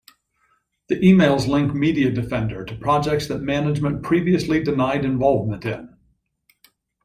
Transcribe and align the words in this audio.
The 0.87 0.95
emails 0.95 1.47
link 1.47 1.73
MediaDefender 1.73 2.65
to 2.65 2.75
projects 2.75 3.27
that 3.27 3.41
management 3.43 4.01
previously 4.01 4.63
denied 4.63 5.05
involvement 5.05 5.63
in. 5.63 5.95